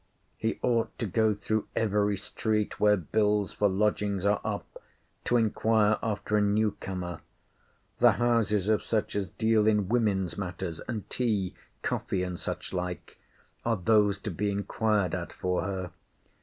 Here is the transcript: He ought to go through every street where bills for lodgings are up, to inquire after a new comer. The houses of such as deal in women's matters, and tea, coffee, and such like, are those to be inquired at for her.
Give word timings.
He 0.35 0.57
ought 0.63 0.97
to 0.97 1.05
go 1.05 1.35
through 1.35 1.67
every 1.75 2.17
street 2.17 2.79
where 2.79 2.97
bills 2.97 3.53
for 3.53 3.69
lodgings 3.69 4.25
are 4.25 4.41
up, 4.43 4.81
to 5.25 5.37
inquire 5.37 5.99
after 6.01 6.35
a 6.37 6.41
new 6.41 6.71
comer. 6.79 7.21
The 7.99 8.13
houses 8.13 8.67
of 8.67 8.83
such 8.83 9.15
as 9.15 9.29
deal 9.29 9.67
in 9.67 9.89
women's 9.89 10.39
matters, 10.39 10.79
and 10.87 11.07
tea, 11.11 11.53
coffee, 11.83 12.23
and 12.23 12.39
such 12.39 12.73
like, 12.73 13.19
are 13.63 13.77
those 13.77 14.17
to 14.21 14.31
be 14.31 14.49
inquired 14.49 15.13
at 15.13 15.31
for 15.31 15.61
her. 15.61 15.91